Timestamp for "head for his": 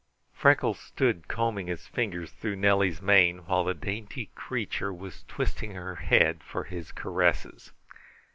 5.97-6.91